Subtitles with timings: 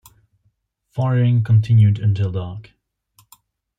[0.89, 2.71] Firing continued until dark.